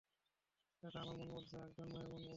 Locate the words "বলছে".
1.29-1.55, 2.13-2.29